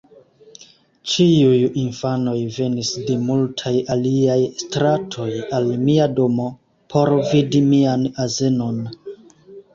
Ĉiuj 1.09 1.59
infanoj 1.81 2.33
venis 2.55 2.89
de 3.09 3.17
multaj 3.27 3.73
aliaj 3.97 4.39
stratoj, 4.63 5.29
al 5.59 5.71
mia 5.85 6.09
domo, 6.23 6.49
por 6.97 7.15
vidi 7.31 7.65
mian 7.71 8.11
azenon. 8.27 8.83